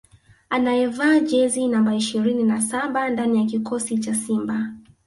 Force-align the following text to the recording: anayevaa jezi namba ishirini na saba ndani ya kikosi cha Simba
anayevaa 0.49 1.19
jezi 1.19 1.67
namba 1.67 1.95
ishirini 1.95 2.43
na 2.43 2.61
saba 2.61 3.09
ndani 3.09 3.37
ya 3.39 3.45
kikosi 3.45 3.97
cha 3.97 4.15
Simba 4.15 4.73